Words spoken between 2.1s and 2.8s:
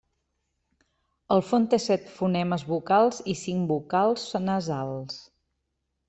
fonemes